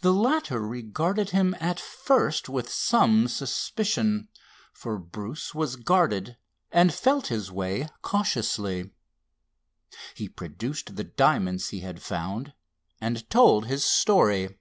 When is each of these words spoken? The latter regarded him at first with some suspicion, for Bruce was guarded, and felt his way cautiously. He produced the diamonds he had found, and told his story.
The 0.00 0.10
latter 0.14 0.66
regarded 0.66 1.28
him 1.28 1.54
at 1.60 1.78
first 1.78 2.48
with 2.48 2.70
some 2.72 3.28
suspicion, 3.28 4.28
for 4.72 4.96
Bruce 4.98 5.54
was 5.54 5.76
guarded, 5.76 6.38
and 6.72 6.94
felt 6.94 7.26
his 7.26 7.52
way 7.52 7.88
cautiously. 8.00 8.88
He 10.14 10.30
produced 10.30 10.96
the 10.96 11.04
diamonds 11.04 11.68
he 11.68 11.80
had 11.80 12.00
found, 12.00 12.54
and 13.02 13.28
told 13.28 13.66
his 13.66 13.84
story. 13.84 14.56